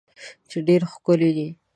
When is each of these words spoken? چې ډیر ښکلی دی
چې 0.49 0.57
ډیر 0.67 0.81
ښکلی 0.91 1.31
دی 1.37 1.49